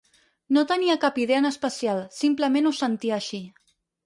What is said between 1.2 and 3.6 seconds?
idea en especial, simplement ho sentia així.